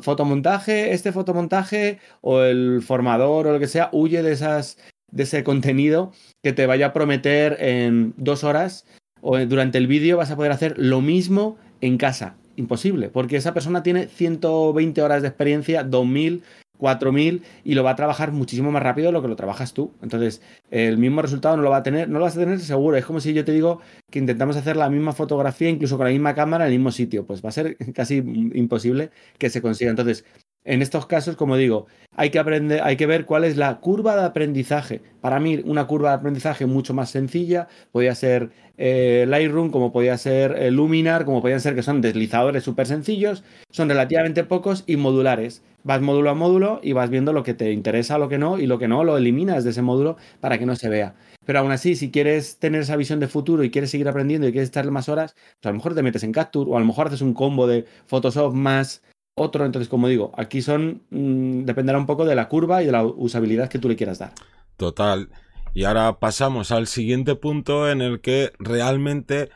fotomontaje, 0.00 0.92
este 0.92 1.12
fotomontaje 1.12 2.00
o 2.20 2.42
el 2.42 2.82
formador 2.82 3.46
o 3.46 3.52
lo 3.52 3.60
que 3.60 3.68
sea, 3.68 3.88
huye 3.92 4.22
de 4.22 4.32
esas 4.32 4.76
de 5.12 5.22
ese 5.22 5.44
contenido 5.44 6.12
que 6.42 6.52
te 6.52 6.66
vaya 6.66 6.86
a 6.86 6.92
prometer 6.92 7.56
en 7.60 8.14
dos 8.16 8.42
horas 8.42 8.84
o 9.20 9.38
durante 9.38 9.78
el 9.78 9.86
vídeo 9.86 10.16
vas 10.16 10.32
a 10.32 10.36
poder 10.36 10.50
hacer 10.50 10.74
lo 10.76 11.00
mismo 11.00 11.56
en 11.80 11.96
casa. 11.96 12.36
Imposible, 12.56 13.08
porque 13.08 13.36
esa 13.36 13.52
persona 13.52 13.82
tiene 13.82 14.06
120 14.06 15.02
horas 15.02 15.22
de 15.22 15.28
experiencia, 15.28 15.82
2000, 15.82 16.44
4000 16.78 17.42
y 17.64 17.74
lo 17.74 17.84
va 17.84 17.90
a 17.90 17.96
trabajar 17.96 18.32
muchísimo 18.32 18.70
más 18.72 18.82
rápido 18.82 19.08
de 19.08 19.12
lo 19.12 19.22
que 19.22 19.28
lo 19.28 19.36
trabajas 19.36 19.72
tú. 19.74 19.92
Entonces, 20.02 20.42
el 20.70 20.98
mismo 20.98 21.22
resultado 21.22 21.56
no 21.56 21.62
lo 21.62 21.70
va 21.70 21.78
a 21.78 21.82
tener, 21.82 22.08
no 22.08 22.18
lo 22.18 22.24
vas 22.24 22.36
a 22.36 22.40
tener 22.40 22.60
seguro. 22.60 22.96
Es 22.96 23.04
como 23.06 23.20
si 23.20 23.32
yo 23.32 23.44
te 23.44 23.52
digo 23.52 23.80
que 24.10 24.18
intentamos 24.18 24.56
hacer 24.56 24.76
la 24.76 24.90
misma 24.90 25.12
fotografía, 25.12 25.68
incluso 25.70 25.96
con 25.96 26.06
la 26.06 26.12
misma 26.12 26.34
cámara, 26.34 26.66
en 26.66 26.72
el 26.72 26.78
mismo 26.78 26.92
sitio. 26.92 27.26
Pues 27.26 27.44
va 27.44 27.48
a 27.50 27.52
ser 27.52 27.76
casi 27.94 28.16
imposible 28.16 29.10
que 29.38 29.50
se 29.50 29.62
consiga. 29.62 29.90
Entonces, 29.90 30.24
en 30.64 30.80
estos 30.80 31.06
casos, 31.06 31.36
como 31.36 31.56
digo, 31.56 31.86
hay 32.16 32.30
que 32.30 32.38
aprender, 32.38 32.80
hay 32.82 32.96
que 32.96 33.06
ver 33.06 33.26
cuál 33.26 33.44
es 33.44 33.56
la 33.56 33.80
curva 33.80 34.16
de 34.16 34.24
aprendizaje. 34.24 35.02
Para 35.20 35.38
mí, 35.38 35.60
una 35.64 35.86
curva 35.86 36.10
de 36.10 36.16
aprendizaje 36.16 36.64
mucho 36.66 36.94
más 36.94 37.10
sencilla 37.10 37.68
podría 37.92 38.14
ser 38.14 38.50
eh, 38.78 39.26
Lightroom, 39.28 39.70
como 39.70 39.92
podía 39.92 40.16
ser 40.16 40.56
eh, 40.56 40.70
Luminar, 40.70 41.24
como 41.24 41.42
podían 41.42 41.60
ser 41.60 41.74
que 41.74 41.82
son 41.82 42.00
deslizadores 42.00 42.64
súper 42.64 42.86
sencillos, 42.86 43.44
son 43.70 43.88
relativamente 43.88 44.44
pocos 44.44 44.84
y 44.86 44.96
modulares. 44.96 45.62
Vas 45.82 46.00
módulo 46.00 46.30
a 46.30 46.34
módulo 46.34 46.80
y 46.82 46.92
vas 46.92 47.10
viendo 47.10 47.34
lo 47.34 47.42
que 47.42 47.52
te 47.52 47.70
interesa, 47.72 48.16
lo 48.16 48.30
que 48.30 48.38
no, 48.38 48.58
y 48.58 48.66
lo 48.66 48.78
que 48.78 48.88
no 48.88 49.04
lo 49.04 49.18
eliminas 49.18 49.64
de 49.64 49.70
ese 49.70 49.82
módulo 49.82 50.16
para 50.40 50.58
que 50.58 50.64
no 50.64 50.76
se 50.76 50.88
vea. 50.88 51.14
Pero 51.44 51.58
aún 51.58 51.72
así, 51.72 51.94
si 51.94 52.10
quieres 52.10 52.58
tener 52.58 52.80
esa 52.80 52.96
visión 52.96 53.20
de 53.20 53.28
futuro 53.28 53.64
y 53.64 53.70
quieres 53.70 53.90
seguir 53.90 54.08
aprendiendo 54.08 54.48
y 54.48 54.52
quieres 54.52 54.68
estar 54.68 54.90
más 54.90 55.10
horas, 55.10 55.34
pues 55.34 55.66
a 55.66 55.68
lo 55.70 55.74
mejor 55.74 55.94
te 55.94 56.02
metes 56.02 56.22
en 56.22 56.32
Capture 56.32 56.70
o 56.70 56.76
a 56.76 56.80
lo 56.80 56.86
mejor 56.86 57.08
haces 57.08 57.20
un 57.20 57.34
combo 57.34 57.66
de 57.66 57.84
Photoshop 58.06 58.54
más 58.54 59.02
otro. 59.34 59.64
Entonces, 59.64 59.88
como 59.88 60.08
digo, 60.08 60.32
aquí 60.36 60.62
son, 60.62 61.02
mm, 61.10 61.64
dependerá 61.64 61.98
un 61.98 62.06
poco 62.06 62.24
de 62.24 62.34
la 62.34 62.48
curva 62.48 62.82
y 62.82 62.86
de 62.86 62.92
la 62.92 63.04
usabilidad 63.04 63.68
que 63.68 63.78
tú 63.78 63.88
le 63.88 63.96
quieras 63.96 64.18
dar. 64.18 64.32
Total. 64.76 65.30
Y 65.74 65.84
ahora 65.84 66.18
pasamos 66.18 66.70
al 66.70 66.86
siguiente 66.86 67.34
punto 67.34 67.90
en 67.90 68.00
el 68.00 68.20
que 68.20 68.52
realmente, 68.58 69.50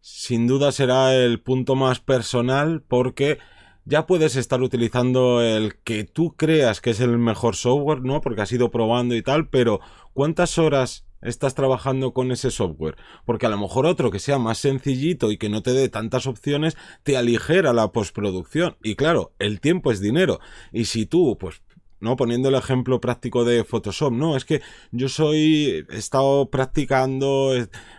sin 0.00 0.46
duda, 0.46 0.70
será 0.72 1.14
el 1.14 1.40
punto 1.40 1.74
más 1.76 2.00
personal 2.00 2.82
porque 2.86 3.38
ya 3.84 4.06
puedes 4.06 4.36
estar 4.36 4.62
utilizando 4.62 5.42
el 5.42 5.76
que 5.82 6.04
tú 6.04 6.34
creas 6.36 6.80
que 6.80 6.90
es 6.90 7.00
el 7.00 7.18
mejor 7.18 7.56
software, 7.56 8.02
¿no? 8.02 8.20
Porque 8.20 8.42
has 8.42 8.52
ido 8.52 8.70
probando 8.70 9.16
y 9.16 9.22
tal, 9.22 9.48
pero 9.48 9.80
¿cuántas 10.12 10.58
horas 10.58 11.06
estás 11.22 11.54
trabajando 11.54 12.12
con 12.12 12.30
ese 12.32 12.50
software. 12.50 12.96
Porque 13.24 13.46
a 13.46 13.48
lo 13.48 13.58
mejor 13.58 13.86
otro 13.86 14.10
que 14.10 14.18
sea 14.18 14.38
más 14.38 14.58
sencillito 14.58 15.30
y 15.30 15.38
que 15.38 15.48
no 15.48 15.62
te 15.62 15.72
dé 15.72 15.88
tantas 15.88 16.26
opciones, 16.26 16.76
te 17.02 17.16
aligera 17.16 17.72
la 17.72 17.92
postproducción. 17.92 18.76
Y 18.82 18.96
claro, 18.96 19.32
el 19.38 19.60
tiempo 19.60 19.90
es 19.90 20.00
dinero. 20.00 20.40
Y 20.72 20.86
si 20.86 21.06
tú, 21.06 21.36
pues, 21.38 21.62
¿no? 22.02 22.16
Poniendo 22.16 22.48
el 22.48 22.56
ejemplo 22.56 23.00
práctico 23.00 23.44
de 23.44 23.64
Photoshop, 23.64 24.12
no, 24.12 24.36
es 24.36 24.44
que 24.44 24.60
yo 24.90 25.08
soy, 25.08 25.86
he 25.88 25.96
estado 25.96 26.50
practicando, 26.50 27.52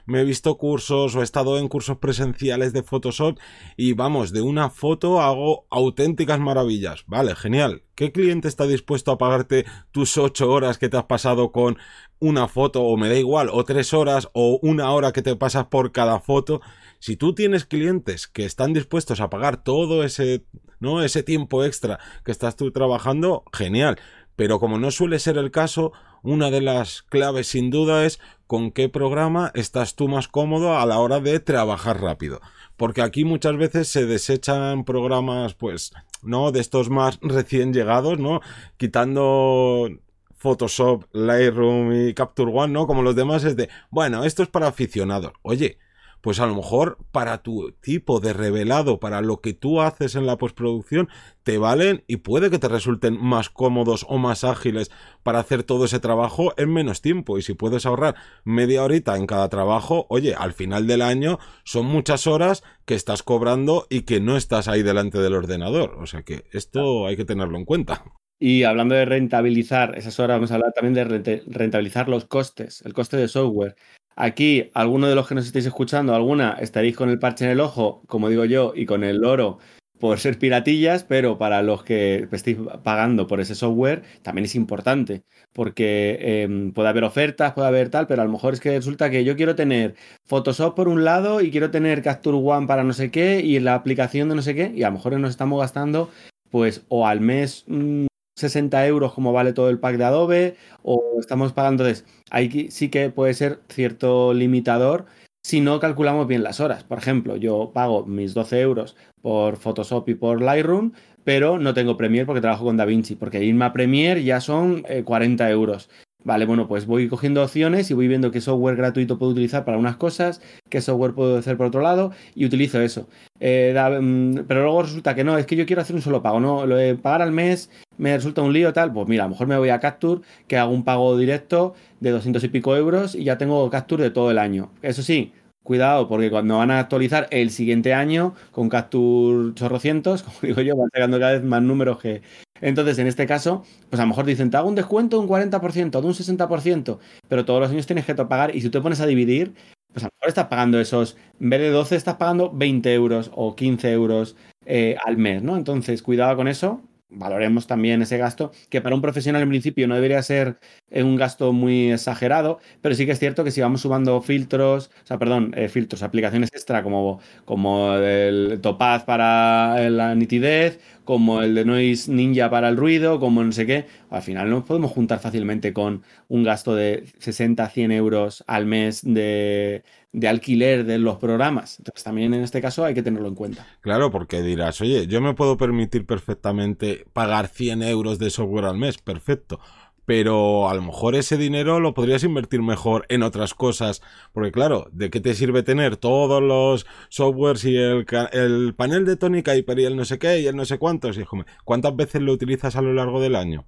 me 0.05 0.21
he 0.21 0.23
visto 0.23 0.57
cursos 0.57 1.15
o 1.15 1.21
he 1.21 1.23
estado 1.23 1.57
en 1.57 1.69
cursos 1.69 1.97
presenciales 1.97 2.73
de 2.73 2.83
Photoshop 2.83 3.39
y 3.77 3.93
vamos, 3.93 4.31
de 4.31 4.41
una 4.41 4.69
foto 4.69 5.21
hago 5.21 5.65
auténticas 5.69 6.39
maravillas. 6.39 7.05
Vale, 7.07 7.35
genial. 7.35 7.83
¿Qué 7.95 8.11
cliente 8.11 8.47
está 8.47 8.65
dispuesto 8.65 9.11
a 9.11 9.17
pagarte 9.17 9.65
tus 9.91 10.17
ocho 10.17 10.49
horas 10.49 10.77
que 10.77 10.89
te 10.89 10.97
has 10.97 11.05
pasado 11.05 11.51
con 11.51 11.77
una 12.19 12.47
foto 12.47 12.81
o 12.81 12.97
me 12.97 13.07
da 13.07 13.15
igual, 13.15 13.49
o 13.51 13.63
tres 13.65 13.93
horas 13.93 14.29
o 14.33 14.59
una 14.63 14.91
hora 14.91 15.11
que 15.11 15.21
te 15.21 15.35
pasas 15.35 15.67
por 15.67 15.91
cada 15.91 16.19
foto? 16.19 16.61
Si 16.99 17.17
tú 17.17 17.35
tienes 17.35 17.65
clientes 17.65 18.27
que 18.27 18.45
están 18.45 18.73
dispuestos 18.73 19.21
a 19.21 19.29
pagar 19.29 19.63
todo 19.63 20.03
ese 20.03 20.43
¿no? 20.83 21.01
Ese 21.01 21.23
tiempo 21.23 21.63
extra 21.63 21.99
que 22.23 22.31
estás 22.31 22.55
tú 22.55 22.71
trabajando, 22.71 23.43
genial. 23.51 23.97
Pero 24.35 24.59
como 24.59 24.77
no 24.77 24.91
suele 24.91 25.17
ser 25.17 25.37
el 25.37 25.49
caso, 25.49 25.93
una 26.21 26.51
de 26.51 26.61
las 26.61 27.01
claves 27.03 27.47
sin 27.47 27.71
duda 27.71 28.05
es 28.05 28.19
con 28.45 28.71
qué 28.71 28.89
programa 28.89 29.51
estás 29.55 29.95
tú 29.95 30.07
más 30.07 30.27
cómodo 30.27 30.77
a 30.77 30.85
la 30.85 30.99
hora 30.99 31.19
de 31.19 31.39
trabajar 31.39 32.01
rápido. 32.01 32.41
Porque 32.77 33.01
aquí 33.01 33.23
muchas 33.23 33.55
veces 33.57 33.87
se 33.87 34.05
desechan 34.05 34.83
programas, 34.83 35.53
pues, 35.53 35.93
¿no? 36.21 36.51
De 36.51 36.59
estos 36.59 36.89
más 36.89 37.17
recién 37.21 37.73
llegados, 37.73 38.19
¿no? 38.19 38.41
Quitando 38.77 39.89
Photoshop, 40.35 41.05
Lightroom 41.13 42.09
y 42.09 42.13
Capture 42.13 42.51
One, 42.53 42.73
¿no? 42.73 42.87
Como 42.87 43.03
los 43.03 43.15
demás 43.15 43.45
es 43.45 43.55
de, 43.55 43.69
bueno, 43.89 44.25
esto 44.25 44.43
es 44.43 44.49
para 44.49 44.67
aficionados. 44.67 45.31
Oye, 45.43 45.77
pues 46.23 46.39
a 46.39 46.45
lo 46.47 46.55
mejor 46.55 46.99
para 47.11 47.43
tu 47.43 47.73
tipo 47.81 48.21
de 48.21 48.31
revelado, 48.31 48.97
para 48.97 49.19
lo 49.19 49.41
que 49.41 49.53
tú 49.53 49.81
haces 49.81 50.15
en 50.15 50.25
la 50.25 50.37
postproducción, 50.37 51.09
te 51.43 51.57
valen 51.57 52.05
y 52.07 52.17
puede 52.17 52.49
que 52.49 52.59
te 52.59 52.69
resulten 52.69 53.21
más 53.21 53.49
cómodos 53.49 54.05
o 54.07 54.17
más 54.17 54.45
ágiles 54.45 54.89
para 55.21 55.39
hacer 55.39 55.63
todo 55.63 55.83
ese 55.83 55.99
trabajo 55.99 56.53
en 56.55 56.71
menos 56.71 57.01
tiempo. 57.01 57.37
Y 57.37 57.41
si 57.41 57.55
puedes 57.55 57.85
ahorrar 57.85 58.15
media 58.45 58.85
horita 58.85 59.17
en 59.17 59.27
cada 59.27 59.49
trabajo, 59.49 60.05
oye, 60.07 60.33
al 60.33 60.53
final 60.53 60.87
del 60.87 61.01
año 61.01 61.39
son 61.65 61.87
muchas 61.87 62.25
horas 62.25 62.63
que 62.85 62.95
estás 62.95 63.21
cobrando 63.21 63.85
y 63.89 64.03
que 64.03 64.21
no 64.21 64.37
estás 64.37 64.69
ahí 64.69 64.81
delante 64.81 65.17
del 65.17 65.33
ordenador. 65.33 65.97
O 65.99 66.05
sea 66.05 66.23
que 66.23 66.45
esto 66.53 67.05
hay 67.05 67.17
que 67.17 67.25
tenerlo 67.25 67.57
en 67.57 67.65
cuenta. 67.65 68.05
Y 68.39 68.63
hablando 68.63 68.95
de 68.95 69.03
rentabilizar 69.03 69.97
esas 69.97 70.21
horas, 70.21 70.37
vamos 70.37 70.51
a 70.51 70.55
hablar 70.55 70.71
también 70.71 70.93
de 70.93 71.43
rentabilizar 71.47 72.07
los 72.07 72.23
costes, 72.23 72.81
el 72.85 72.93
coste 72.93 73.17
de 73.17 73.27
software. 73.27 73.75
Aquí, 74.15 74.69
alguno 74.73 75.07
de 75.07 75.15
los 75.15 75.27
que 75.27 75.35
nos 75.35 75.45
estáis 75.45 75.65
escuchando, 75.65 76.13
alguna, 76.13 76.53
estaréis 76.59 76.95
con 76.95 77.09
el 77.09 77.19
parche 77.19 77.45
en 77.45 77.51
el 77.51 77.59
ojo, 77.59 78.03
como 78.07 78.29
digo 78.29 78.45
yo, 78.45 78.73
y 78.75 78.85
con 78.85 79.03
el 79.03 79.17
loro 79.17 79.59
por 80.03 80.19
ser 80.19 80.37
piratillas, 80.37 81.05
pero 81.05 81.37
para 81.37 81.61
los 81.61 81.85
que 81.85 82.27
estéis 82.33 82.57
pagando 82.83 83.25
por 83.25 83.39
ese 83.39 83.55
software 83.55 84.03
también 84.21 84.43
es 84.43 84.53
importante, 84.55 85.23
porque 85.53 86.17
em, 86.43 86.73
puede 86.73 86.89
haber 86.89 87.05
ofertas, 87.05 87.53
puede 87.53 87.69
haber 87.69 87.89
tal, 87.89 88.05
pero 88.05 88.21
a 88.21 88.25
lo 88.25 88.31
mejor 88.31 88.53
es 88.53 88.59
que 88.59 88.75
resulta 88.75 89.09
que 89.09 89.23
yo 89.23 89.37
quiero 89.37 89.55
tener 89.55 89.95
Photoshop 90.25 90.75
por 90.75 90.89
un 90.89 91.05
lado 91.05 91.39
y 91.39 91.51
quiero 91.51 91.71
tener 91.71 92.01
Capture 92.01 92.35
One 92.37 92.67
para 92.67 92.83
no 92.83 92.91
sé 92.91 93.11
qué 93.11 93.39
y 93.39 93.59
la 93.61 93.75
aplicación 93.75 94.27
de 94.27 94.35
no 94.35 94.41
sé 94.41 94.53
qué, 94.55 94.73
y 94.75 94.83
a 94.83 94.87
lo 94.89 94.95
mejor 94.95 95.17
nos 95.19 95.29
estamos 95.29 95.61
gastando 95.61 96.09
pues 96.51 96.83
o 96.89 97.07
al 97.07 97.21
mes 97.21 97.63
mm, 97.67 98.07
60 98.35 98.85
euros 98.87 99.13
como 99.13 99.33
vale 99.33 99.53
todo 99.53 99.69
el 99.69 99.79
pack 99.79 99.97
de 99.97 100.03
Adobe 100.03 100.55
o 100.81 101.19
estamos 101.19 101.53
pagando. 101.53 101.85
Entonces, 101.85 102.05
ahí 102.31 102.69
sí 102.71 102.89
que 102.89 103.09
puede 103.09 103.33
ser 103.33 103.59
cierto 103.69 104.33
limitador 104.33 105.05
si 105.45 105.59
no 105.59 105.79
calculamos 105.79 106.27
bien 106.27 106.43
las 106.43 106.59
horas. 106.59 106.83
Por 106.83 106.97
ejemplo, 106.97 107.35
yo 107.35 107.71
pago 107.73 108.05
mis 108.05 108.33
12 108.33 108.61
euros 108.61 108.95
por 109.21 109.57
Photoshop 109.57 110.07
y 110.09 110.15
por 110.15 110.41
Lightroom, 110.41 110.93
pero 111.23 111.59
no 111.59 111.73
tengo 111.73 111.97
Premiere 111.97 112.25
porque 112.25 112.41
trabajo 112.41 112.65
con 112.65 112.77
DaVinci, 112.77 113.15
porque 113.15 113.43
irme 113.43 113.65
a 113.65 113.73
Premiere 113.73 114.23
ya 114.23 114.39
son 114.39 114.83
40 115.03 115.47
eh, 115.47 115.51
euros. 115.51 115.89
Vale, 116.25 116.45
bueno, 116.45 116.67
pues 116.67 116.85
voy 116.85 117.09
cogiendo 117.09 117.43
opciones 117.43 117.91
y 117.91 117.93
voy 117.93 118.07
viendo 118.07 118.31
qué 118.31 118.39
software 118.39 118.77
gratuito 118.77 119.19
puedo 119.19 119.33
utilizar 119.33 119.65
para 119.65 119.77
unas 119.77 119.97
cosas, 119.97 120.41
qué 120.69 120.79
software 120.79 121.13
puedo 121.13 121.37
hacer 121.37 121.57
por 121.57 121.65
otro 121.67 121.81
lado 121.81 122.11
y 122.33 122.45
utilizo 122.45 122.79
eso. 122.79 123.09
Eh, 123.41 123.73
mm, 124.01 124.45
pero 124.47 124.63
luego 124.63 124.83
resulta 124.83 125.15
que 125.15 125.25
no, 125.25 125.37
es 125.37 125.45
que 125.45 125.57
yo 125.57 125.65
quiero 125.65 125.81
hacer 125.81 125.95
un 125.95 126.01
solo 126.01 126.21
pago, 126.21 126.39
¿no? 126.39 126.65
Lo 126.65 126.77
de 126.77 126.95
pagar 126.95 127.21
al 127.21 127.33
mes 127.33 127.69
me 127.97 128.15
resulta 128.15 128.41
un 128.41 128.53
lío 128.53 128.71
tal, 128.71 128.93
pues 128.93 129.07
mira, 129.07 129.25
a 129.25 129.27
lo 129.27 129.31
mejor 129.31 129.47
me 129.47 129.57
voy 129.57 129.69
a 129.69 129.79
Capture, 129.81 130.21
que 130.47 130.57
hago 130.57 130.71
un 130.71 130.83
pago 130.85 131.17
directo 131.17 131.73
de 131.99 132.11
200 132.11 132.41
y 132.43 132.47
pico 132.47 132.75
euros 132.75 133.15
y 133.15 133.25
ya 133.25 133.37
tengo 133.37 133.69
Capture 133.69 134.03
de 134.03 134.11
todo 134.11 134.31
el 134.31 134.37
año. 134.37 134.71
Eso 134.81 135.01
sí, 135.03 135.33
cuidado, 135.63 136.07
porque 136.07 136.29
cuando 136.29 136.57
van 136.57 136.71
a 136.71 136.79
actualizar 136.79 137.27
el 137.31 137.49
siguiente 137.49 137.93
año 137.93 138.33
con 138.51 138.69
Capture 138.69 139.53
chorrocientos, 139.55 140.23
como 140.23 140.37
digo 140.41 140.61
yo, 140.61 140.77
van 140.77 140.89
sacando 140.93 141.19
cada 141.19 141.33
vez 141.33 141.43
más 141.43 141.61
números 141.61 141.99
que, 141.99 142.21
entonces, 142.63 142.97
en 142.99 143.07
este 143.07 143.25
caso, 143.27 143.63
pues 143.89 143.99
a 143.99 144.03
lo 144.03 144.09
mejor 144.09 144.25
dicen, 144.25 144.49
te 144.49 144.57
hago 144.57 144.69
un 144.69 144.75
descuento 144.75 145.17
de 145.17 145.23
un 145.23 145.29
40%, 145.29 146.01
de 146.01 146.07
un 146.07 146.13
60%, 146.13 146.99
pero 147.27 147.45
todos 147.45 147.59
los 147.59 147.69
años 147.69 147.85
tienes 147.85 148.05
que 148.05 148.15
pagar 148.15 148.55
y 148.55 148.61
si 148.61 148.67
tú 148.67 148.71
te 148.71 148.81
pones 148.81 149.01
a 149.01 149.05
dividir, 149.05 149.53
pues 149.91 150.03
a 150.03 150.07
lo 150.07 150.11
mejor 150.15 150.29
estás 150.29 150.47
pagando 150.47 150.79
esos, 150.79 151.17
en 151.39 151.49
vez 151.49 151.59
de 151.59 151.69
12 151.69 151.95
estás 151.95 152.15
pagando 152.15 152.51
20 152.51 152.93
euros 152.93 153.31
o 153.35 153.55
15 153.55 153.91
euros 153.91 154.35
eh, 154.65 154.95
al 155.05 155.17
mes, 155.17 155.43
¿no? 155.43 155.57
Entonces, 155.57 156.01
cuidado 156.01 156.35
con 156.35 156.47
eso, 156.47 156.81
valoremos 157.09 157.67
también 157.67 158.01
ese 158.01 158.17
gasto, 158.17 158.51
que 158.69 158.81
para 158.81 158.95
un 158.95 159.01
profesional 159.01 159.41
en 159.41 159.49
principio 159.49 159.87
no 159.87 159.95
debería 159.95 160.21
ser 160.23 160.57
eh, 160.89 161.03
un 161.03 161.15
gasto 161.15 161.53
muy 161.53 161.91
exagerado, 161.91 162.59
pero 162.81 162.95
sí 162.95 163.05
que 163.05 163.11
es 163.11 163.19
cierto 163.19 163.43
que 163.43 163.51
si 163.51 163.61
vamos 163.61 163.81
sumando 163.81 164.21
filtros, 164.21 164.89
o 165.03 165.07
sea, 165.07 165.17
perdón, 165.17 165.53
eh, 165.55 165.69
filtros, 165.69 166.03
aplicaciones 166.03 166.49
extra 166.53 166.83
como, 166.83 167.19
como 167.45 167.93
el 167.95 168.59
Topaz 168.61 169.03
para 169.03 169.89
la 169.89 170.15
nitidez, 170.15 170.79
como 171.03 171.41
el 171.41 171.55
de 171.55 171.65
Noise 171.65 172.11
Ninja 172.11 172.49
para 172.49 172.69
el 172.69 172.77
ruido, 172.77 173.19
como 173.19 173.43
no 173.43 173.51
sé 173.51 173.65
qué, 173.65 173.85
al 174.09 174.21
final 174.21 174.49
nos 174.49 174.63
podemos 174.63 174.91
juntar 174.91 175.19
fácilmente 175.19 175.73
con 175.73 176.03
un 176.27 176.43
gasto 176.43 176.75
de 176.75 177.05
60, 177.19 177.67
100 177.69 177.91
euros 177.91 178.43
al 178.47 178.65
mes 178.65 179.01
de, 179.03 179.83
de 180.13 180.27
alquiler 180.27 180.85
de 180.85 180.99
los 180.99 181.17
programas. 181.17 181.79
Entonces 181.79 182.03
también 182.03 182.33
en 182.33 182.41
este 182.41 182.61
caso 182.61 182.85
hay 182.85 182.93
que 182.93 183.03
tenerlo 183.03 183.27
en 183.27 183.35
cuenta. 183.35 183.67
Claro, 183.81 184.11
porque 184.11 184.41
dirás, 184.41 184.79
oye, 184.81 185.07
yo 185.07 185.19
me 185.21 185.33
puedo 185.33 185.57
permitir 185.57 186.05
perfectamente 186.05 187.05
pagar 187.13 187.47
100 187.47 187.83
euros 187.83 188.19
de 188.19 188.29
software 188.29 188.65
al 188.65 188.77
mes, 188.77 188.97
perfecto. 188.97 189.59
Pero 190.05 190.69
a 190.69 190.73
lo 190.73 190.81
mejor 190.81 191.15
ese 191.15 191.37
dinero 191.37 191.79
lo 191.79 191.93
podrías 191.93 192.23
invertir 192.23 192.61
mejor 192.61 193.05
en 193.09 193.23
otras 193.23 193.53
cosas. 193.53 194.01
Porque 194.33 194.51
claro, 194.51 194.87
¿de 194.91 195.09
qué 195.09 195.19
te 195.19 195.33
sirve 195.33 195.63
tener 195.63 195.97
todos 195.97 196.41
los 196.41 196.85
softwares 197.09 197.63
y 197.65 197.77
el, 197.77 198.05
el 198.33 198.75
panel 198.75 199.05
de 199.05 199.15
tónica 199.15 199.55
y 199.55 199.63
el 199.67 199.95
no 199.95 200.05
sé 200.05 200.19
qué 200.19 200.39
y 200.39 200.47
el 200.47 200.55
no 200.55 200.65
sé 200.65 200.77
cuántos? 200.77 201.17
Y, 201.17 201.23
¿Cuántas 201.63 201.95
veces 201.95 202.21
lo 202.21 202.33
utilizas 202.33 202.75
a 202.75 202.81
lo 202.81 202.93
largo 202.93 203.21
del 203.21 203.35
año? 203.35 203.65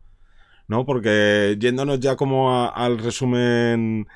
¿No? 0.68 0.86
Porque 0.86 1.58
yéndonos 1.60 2.00
ya 2.00 2.16
como 2.16 2.70
al 2.70 2.98
resumen 2.98 4.08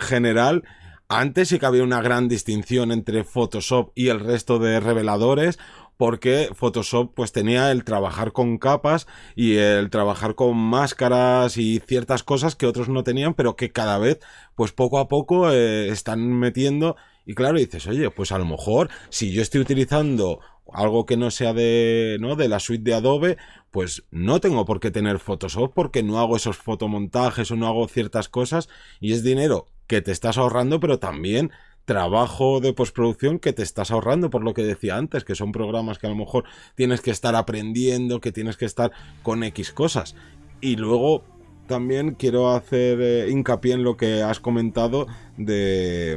general, 0.00 0.64
antes 1.08 1.48
sí 1.48 1.58
que 1.58 1.66
había 1.66 1.82
una 1.82 2.00
gran 2.00 2.28
distinción 2.28 2.90
entre 2.90 3.24
Photoshop 3.24 3.92
y 3.94 4.08
el 4.08 4.20
resto 4.20 4.58
de 4.58 4.80
reveladores, 4.80 5.58
porque 5.96 6.50
Photoshop 6.54 7.12
pues 7.14 7.32
tenía 7.32 7.70
el 7.70 7.84
trabajar 7.84 8.32
con 8.32 8.58
capas 8.58 9.06
y 9.36 9.56
el 9.56 9.90
trabajar 9.90 10.34
con 10.34 10.56
máscaras 10.56 11.56
y 11.56 11.80
ciertas 11.80 12.22
cosas 12.22 12.56
que 12.56 12.66
otros 12.66 12.88
no 12.88 13.04
tenían, 13.04 13.34
pero 13.34 13.56
que 13.56 13.70
cada 13.70 13.98
vez 13.98 14.20
pues 14.54 14.72
poco 14.72 14.98
a 14.98 15.08
poco 15.08 15.50
eh, 15.52 15.88
están 15.88 16.32
metiendo 16.32 16.96
y 17.24 17.34
claro, 17.34 17.58
dices, 17.58 17.86
oye, 17.86 18.10
pues 18.10 18.32
a 18.32 18.38
lo 18.38 18.44
mejor 18.44 18.90
si 19.08 19.32
yo 19.32 19.42
estoy 19.42 19.60
utilizando 19.60 20.40
algo 20.72 21.06
que 21.06 21.16
no 21.16 21.30
sea 21.30 21.52
de, 21.52 22.16
¿no? 22.20 22.36
de 22.36 22.48
la 22.48 22.58
suite 22.58 22.82
de 22.82 22.94
Adobe, 22.94 23.36
pues 23.70 24.04
no 24.10 24.40
tengo 24.40 24.64
por 24.64 24.80
qué 24.80 24.90
tener 24.90 25.18
Photoshop 25.18 25.72
porque 25.74 26.02
no 26.02 26.18
hago 26.18 26.36
esos 26.36 26.56
fotomontajes 26.56 27.50
o 27.50 27.56
no 27.56 27.66
hago 27.66 27.88
ciertas 27.88 28.28
cosas 28.28 28.68
y 29.00 29.12
es 29.12 29.22
dinero 29.22 29.66
que 29.86 30.00
te 30.00 30.12
estás 30.12 30.38
ahorrando, 30.38 30.80
pero 30.80 30.98
también 30.98 31.50
trabajo 31.84 32.60
de 32.60 32.72
postproducción 32.72 33.38
que 33.38 33.52
te 33.52 33.62
estás 33.62 33.90
ahorrando, 33.90 34.30
por 34.30 34.44
lo 34.44 34.54
que 34.54 34.62
decía 34.62 34.96
antes, 34.96 35.24
que 35.24 35.34
son 35.34 35.52
programas 35.52 35.98
que 35.98 36.06
a 36.06 36.10
lo 36.10 36.16
mejor 36.16 36.44
tienes 36.74 37.00
que 37.00 37.10
estar 37.10 37.34
aprendiendo, 37.34 38.20
que 38.20 38.32
tienes 38.32 38.56
que 38.56 38.64
estar 38.64 38.92
con 39.22 39.42
X 39.44 39.72
cosas. 39.72 40.14
Y 40.60 40.76
luego 40.76 41.24
también 41.66 42.14
quiero 42.14 42.50
hacer 42.50 43.00
eh, 43.00 43.30
hincapié 43.30 43.74
en 43.74 43.84
lo 43.84 43.96
que 43.96 44.22
has 44.22 44.40
comentado 44.40 45.06
de, 45.36 46.16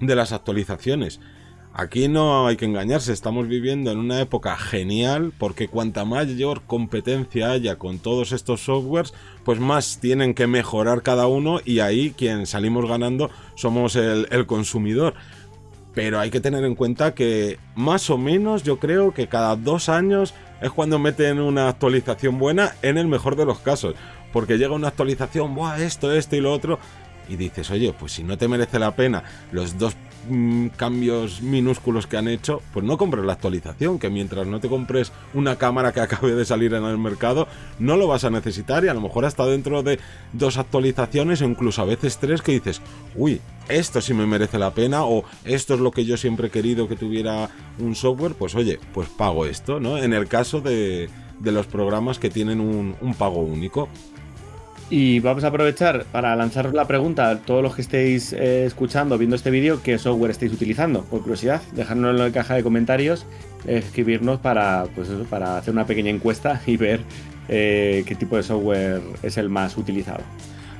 de 0.00 0.16
las 0.16 0.32
actualizaciones. 0.32 1.20
Aquí 1.76 2.06
no 2.06 2.46
hay 2.46 2.56
que 2.56 2.66
engañarse, 2.66 3.12
estamos 3.12 3.48
viviendo 3.48 3.90
en 3.90 3.98
una 3.98 4.20
época 4.20 4.56
genial 4.56 5.32
porque 5.36 5.66
cuanta 5.66 6.04
mayor 6.04 6.62
competencia 6.68 7.50
haya 7.50 7.80
con 7.80 7.98
todos 7.98 8.30
estos 8.30 8.60
softwares, 8.60 9.12
pues 9.44 9.58
más 9.58 9.98
tienen 9.98 10.34
que 10.34 10.46
mejorar 10.46 11.02
cada 11.02 11.26
uno 11.26 11.58
y 11.64 11.80
ahí 11.80 12.14
quien 12.16 12.46
salimos 12.46 12.88
ganando 12.88 13.28
somos 13.56 13.96
el, 13.96 14.46
consumidor. 14.46 15.14
Pero 15.94 16.20
hay 16.20 16.30
que 16.30 16.38
tener 16.38 16.62
en 16.62 16.76
cuenta 16.76 17.12
que 17.12 17.58
más 17.74 18.08
o 18.08 18.18
menos 18.18 18.62
yo 18.62 18.78
creo 18.78 19.12
que 19.12 19.26
cada 19.26 19.56
dos 19.56 19.88
años 19.88 20.32
es 20.62 20.70
cuando 20.70 21.00
meten 21.00 21.40
una 21.40 21.68
actualización 21.68 22.38
buena 22.38 22.76
en 22.82 22.98
el 22.98 23.08
mejor 23.08 23.34
de 23.34 23.46
los 23.46 23.58
casos. 23.58 23.96
Porque 24.32 24.58
llega 24.58 24.74
una 24.74 24.88
actualización, 24.88 25.56
Buah, 25.56 25.82
esto, 25.82 26.12
esto 26.12 26.36
y 26.36 26.40
lo 26.40 26.52
otro. 26.52 26.78
Y 27.28 27.34
dices, 27.34 27.68
oye, 27.70 27.92
pues 27.92 28.12
si 28.12 28.22
no 28.22 28.38
te 28.38 28.46
merece 28.46 28.78
la 28.78 28.94
pena 28.94 29.24
los 29.50 29.78
dos 29.78 29.96
mm, 30.28 30.68
cambios 30.76 31.42
minúsculos 31.42 32.06
que 32.06 32.16
han 32.16 32.28
hecho, 32.28 32.62
pues 32.72 32.84
no 32.84 32.96
compres 32.96 33.24
la 33.24 33.34
actualización, 33.34 33.98
que 33.98 34.10
mientras 34.10 34.46
no 34.46 34.60
te 34.60 34.68
compres 34.68 35.12
una 35.32 35.56
cámara 35.56 35.92
que 35.92 36.00
acabe 36.02 36.34
de 36.34 36.44
salir 36.44 36.74
en 36.74 36.84
el 36.84 36.98
mercado, 36.98 37.48
no 37.78 37.96
lo 37.96 38.06
vas 38.06 38.24
a 38.24 38.30
necesitar 38.30 38.84
y 38.84 38.88
a 38.88 38.94
lo 38.94 39.00
mejor 39.00 39.24
hasta 39.24 39.46
dentro 39.46 39.82
de 39.82 39.98
dos 40.32 40.58
actualizaciones 40.58 41.42
o 41.42 41.44
incluso 41.44 41.82
a 41.82 41.86
veces 41.86 42.18
tres 42.18 42.42
que 42.42 42.52
dices, 42.52 42.80
uy, 43.14 43.40
esto 43.68 44.00
sí 44.00 44.14
me 44.14 44.26
merece 44.26 44.58
la 44.58 44.72
pena 44.72 45.04
o 45.04 45.24
esto 45.44 45.74
es 45.74 45.80
lo 45.80 45.90
que 45.90 46.04
yo 46.04 46.16
siempre 46.16 46.48
he 46.48 46.50
querido 46.50 46.88
que 46.88 46.96
tuviera 46.96 47.50
un 47.78 47.94
software, 47.94 48.34
pues 48.34 48.54
oye, 48.54 48.78
pues 48.92 49.08
pago 49.08 49.46
esto, 49.46 49.80
¿no? 49.80 49.98
En 49.98 50.12
el 50.12 50.28
caso 50.28 50.60
de, 50.60 51.08
los 51.40 51.66
programas 51.66 52.18
que 52.18 52.30
tienen 52.30 52.60
un 52.60 53.14
pago 53.18 53.40
único. 53.40 53.88
Y 54.90 55.20
vamos 55.20 55.44
a 55.44 55.48
aprovechar 55.48 56.04
para 56.12 56.36
lanzaros 56.36 56.74
la 56.74 56.86
pregunta 56.86 57.30
a 57.30 57.38
todos 57.38 57.62
los 57.62 57.74
que 57.74 57.82
estéis 57.82 58.32
eh, 58.34 58.66
escuchando, 58.66 59.16
viendo 59.16 59.34
este 59.34 59.50
vídeo, 59.50 59.82
¿qué 59.82 59.98
software 59.98 60.30
estáis 60.30 60.52
utilizando? 60.52 61.04
Por 61.04 61.22
curiosidad, 61.22 61.62
dejadnos 61.72 62.10
en 62.10 62.18
la 62.18 62.30
caja 62.30 62.54
de 62.54 62.62
comentarios, 62.62 63.24
escribirnos 63.66 64.40
para, 64.40 64.84
pues 64.94 65.08
para 65.30 65.56
hacer 65.56 65.72
una 65.72 65.86
pequeña 65.86 66.10
encuesta 66.10 66.60
y 66.66 66.76
ver 66.76 67.00
eh, 67.48 68.04
qué 68.06 68.14
tipo 68.14 68.36
de 68.36 68.42
software 68.42 69.00
es 69.22 69.38
el 69.38 69.48
más 69.48 69.76
utilizado. 69.78 70.22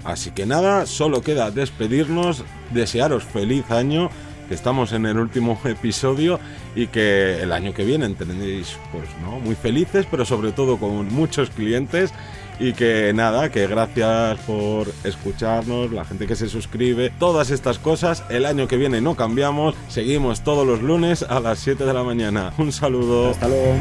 Así 0.04 0.32
que 0.32 0.44
nada, 0.44 0.84
solo 0.84 1.22
queda 1.22 1.50
despedirnos, 1.50 2.44
desearos 2.74 3.24
feliz 3.24 3.70
año, 3.70 4.10
que 4.48 4.54
estamos 4.54 4.92
en 4.92 5.06
el 5.06 5.18
último 5.18 5.58
episodio 5.64 6.38
y 6.76 6.88
que 6.88 7.42
el 7.42 7.52
año 7.52 7.72
que 7.72 7.84
viene 7.84 8.10
tenéis 8.10 8.76
pues 8.92 9.08
no 9.22 9.40
muy 9.40 9.54
felices, 9.54 10.06
pero 10.10 10.26
sobre 10.26 10.52
todo 10.52 10.76
con 10.76 11.12
muchos 11.12 11.48
clientes 11.48 12.12
y 12.58 12.72
que 12.72 13.12
nada, 13.14 13.50
que 13.50 13.66
gracias 13.66 14.38
por 14.40 14.88
escucharnos, 15.04 15.92
la 15.92 16.04
gente 16.04 16.26
que 16.26 16.36
se 16.36 16.48
suscribe, 16.48 17.12
todas 17.18 17.50
estas 17.50 17.78
cosas. 17.78 18.24
El 18.28 18.46
año 18.46 18.68
que 18.68 18.76
viene 18.76 19.00
no 19.00 19.14
cambiamos, 19.16 19.74
seguimos 19.88 20.42
todos 20.42 20.66
los 20.66 20.82
lunes 20.82 21.22
a 21.22 21.40
las 21.40 21.58
7 21.58 21.84
de 21.84 21.92
la 21.92 22.02
mañana. 22.02 22.52
Un 22.58 22.72
saludo. 22.72 23.30
Hasta 23.30 23.48
luego. 23.48 23.80